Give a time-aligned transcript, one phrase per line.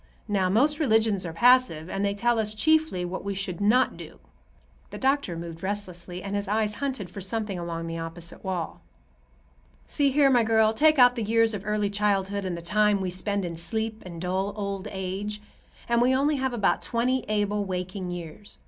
[0.27, 4.17] Now, most religions are passive, and they tell us chiefly what we should not do."
[4.89, 8.81] The doctor moved restlessly, and his eyes hunted for something along the opposite wall:
[9.85, 13.11] "See here, my girl, take out the years of early childhood and the time we
[13.11, 15.39] spend in sleep and dull old age,
[15.87, 18.57] and we only have about twenty able, waking years.